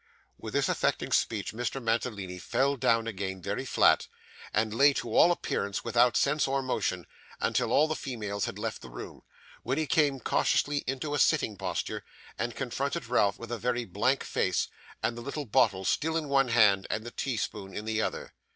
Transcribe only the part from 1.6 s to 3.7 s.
Mantalini fell down again very